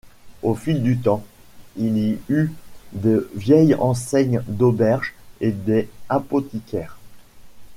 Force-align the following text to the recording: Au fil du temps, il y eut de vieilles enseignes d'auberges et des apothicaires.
Au 0.41 0.55
fil 0.55 0.81
du 0.81 0.97
temps, 0.97 1.23
il 1.77 1.95
y 1.99 2.17
eut 2.27 2.51
de 2.93 3.29
vieilles 3.35 3.75
enseignes 3.75 4.41
d'auberges 4.47 5.13
et 5.41 5.51
des 5.51 5.87
apothicaires. 6.09 6.97